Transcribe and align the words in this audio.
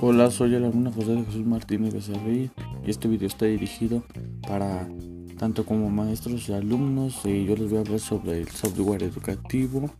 Hola, 0.00 0.30
soy 0.30 0.54
el 0.54 0.64
alumno 0.64 0.92
José 0.92 1.10
de 1.10 1.24
Jesús 1.24 1.44
Martínez 1.44 1.92
Becerril 1.92 2.52
y 2.86 2.90
este 2.90 3.08
video 3.08 3.26
está 3.26 3.46
dirigido 3.46 4.04
para 4.46 4.88
tanto 5.40 5.66
como 5.66 5.90
maestros 5.90 6.48
y 6.48 6.52
alumnos 6.52 7.20
y 7.24 7.46
yo 7.46 7.56
les 7.56 7.68
voy 7.68 7.78
a 7.78 7.80
hablar 7.80 7.98
sobre 7.98 8.42
el 8.42 8.48
software 8.48 9.02
educativo. 9.02 9.90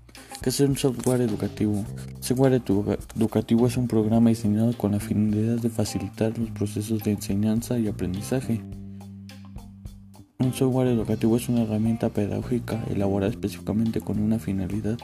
¿Qué 0.41 0.51
es 0.51 0.61
un 0.61 0.77
software 0.77 1.23
educativo? 1.23 1.85
El 2.15 2.23
software 2.23 2.63
educativo 3.17 3.67
es 3.67 3.77
un 3.77 3.89
programa 3.89 4.29
diseñado 4.29 4.73
con 4.79 4.93
la 4.93 5.01
finalidad 5.01 5.57
de 5.57 5.69
facilitar 5.69 6.39
los 6.39 6.51
procesos 6.51 7.03
de 7.03 7.11
enseñanza 7.11 7.77
y 7.77 7.89
aprendizaje. 7.89 8.63
Un 10.39 10.55
software 10.55 10.87
educativo 10.87 11.37
es 11.37 11.49
una 11.49 11.63
herramienta 11.63 12.11
pedagógica 12.11 12.85
elaborada 12.89 13.33
específicamente 13.33 14.01
con 14.01 14.21
una 14.21 14.39
finalidad 14.39 14.97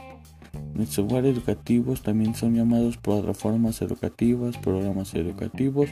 los 0.75 0.89
software 0.89 1.27
educativos 1.27 2.03
también 2.03 2.35
son 2.35 2.55
llamados 2.55 2.96
plataformas 2.96 3.81
educativas, 3.81 4.59
programas 4.59 5.14
educativos 5.14 5.89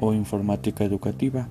o 0.00 0.12
informática 0.12 0.84
educativa. 0.84 1.48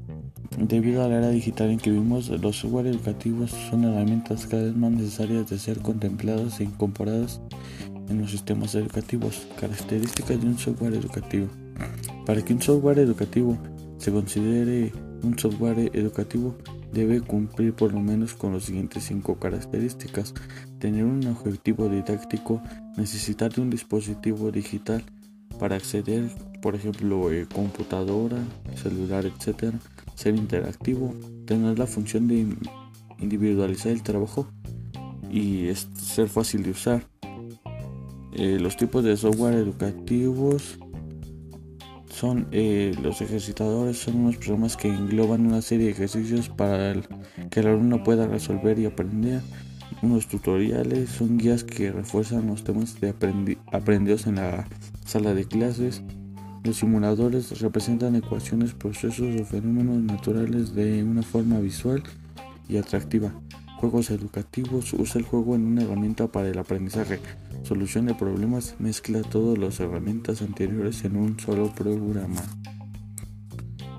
Debido 0.58 1.04
a 1.04 1.08
la 1.08 1.18
era 1.18 1.30
digital 1.30 1.70
en 1.70 1.80
que 1.80 1.92
vivimos, 1.92 2.30
los 2.30 2.58
software 2.58 2.88
educativos 2.88 3.52
son 3.70 3.86
herramientas 3.86 4.46
cada 4.46 4.64
vez 4.64 4.76
más 4.76 4.92
necesarias 4.92 5.50
de 5.50 5.58
ser 5.58 5.80
contempladas 5.80 6.60
e 6.60 6.66
incorporadas 6.66 7.42
en 8.10 8.22
los 8.22 8.32
sistemas 8.32 8.76
educativos. 8.76 9.48
Características 9.60 10.40
de 10.42 10.48
un 10.48 10.58
software 10.58 10.94
educativo. 10.94 11.48
Para 12.26 12.44
que 12.44 12.54
un 12.54 12.62
software 12.62 13.00
educativo 13.00 13.58
se 13.98 14.12
considere 14.12 14.92
un 15.24 15.38
software 15.38 15.92
educativo, 15.94 16.56
debe 16.92 17.22
cumplir 17.22 17.74
por 17.74 17.94
lo 17.94 18.00
menos 18.00 18.34
con 18.34 18.54
las 18.54 18.64
siguientes 18.64 19.06
cinco 19.06 19.40
características. 19.40 20.34
Tener 20.80 21.06
un 21.06 21.26
objetivo 21.28 21.90
didáctico, 21.90 22.62
necesitar 22.98 23.54
de 23.54 23.62
un 23.62 23.70
dispositivo 23.70 24.52
digital 24.52 25.04
para 25.60 25.76
acceder, 25.76 26.30
por 26.62 26.76
ejemplo, 26.76 27.32
eh, 27.32 27.48
computadora, 27.54 28.38
celular, 28.76 29.26
etc. 29.26 29.74
Ser 30.16 30.36
interactivo, 30.36 31.14
tener 31.46 31.78
la 31.78 31.88
función 31.88 32.28
de 32.28 32.48
individualizar 33.20 33.92
el 33.92 34.04
trabajo 34.04 34.48
y 35.32 35.70
ser 35.94 36.30
fácil 36.30 36.64
de 36.64 36.72
usar. 36.72 37.04
Eh, 38.34 38.58
los 38.60 38.78
tipos 38.78 39.04
de 39.04 39.18
software 39.18 39.56
educativos 39.56 40.78
son 42.20 42.48
eh, 42.52 42.94
los 43.02 43.22
ejercitadores 43.22 43.98
son 43.98 44.18
unos 44.18 44.36
programas 44.36 44.76
que 44.76 44.90
engloban 44.90 45.46
una 45.46 45.62
serie 45.62 45.86
de 45.86 45.92
ejercicios 45.94 46.50
para 46.50 46.94
que 47.50 47.62
el 47.62 47.68
alumno 47.68 48.04
pueda 48.04 48.28
resolver 48.28 48.78
y 48.78 48.86
aprender. 48.86 49.42
Unos 50.02 50.28
tutoriales 50.28 51.10
son 51.10 51.38
guías 51.38 51.64
que 51.64 51.94
refuerzan 51.94 52.48
los 52.48 52.66
temas 52.66 53.00
de 53.00 53.16
aprendidos 53.72 54.28
en 54.28 54.36
la 54.36 54.68
sala 55.06 55.34
de 55.34 55.46
clases. 55.46 56.02
Los 56.66 56.78
simuladores 56.78 57.62
representan 57.62 58.18
ecuaciones 58.18 58.74
procesos 58.74 59.40
o 59.40 59.46
fenómenos 59.46 60.02
naturales 60.04 60.76
de 60.76 61.04
una 61.04 61.24
forma 61.24 61.60
visual 61.60 62.04
y 62.68 62.76
atractiva 62.76 63.34
juegos 63.80 64.10
educativos 64.10 64.94
usa 64.94 65.20
el 65.20 65.26
juego 65.26 65.56
en 65.56 65.66
una 65.66 65.84
herramienta 65.84 66.28
para 66.28 66.50
el 66.50 66.60
aprendizaje 66.60 67.20
solución 67.64 68.08
de 68.08 68.14
problemas 68.14 68.76
mezcla 68.80 69.22
todas 69.22 69.58
las 69.58 69.80
herramientas 69.80 70.42
anteriores 70.42 71.04
en 71.06 71.16
un 71.16 71.40
solo 71.40 71.74
programa. 71.74 72.42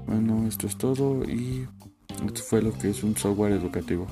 Bueno, 0.07 0.47
esto 0.47 0.67
es 0.67 0.77
todo 0.77 1.25
y 1.25 1.67
esto 2.27 2.43
fue 2.43 2.63
lo 2.63 2.73
que 2.77 2.91
es 2.91 3.03
un 3.03 3.17
software 3.17 3.53
educativo. 3.53 4.07